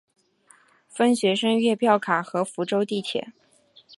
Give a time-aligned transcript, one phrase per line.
[0.89, 3.31] 分学生月票卡和福州地铁。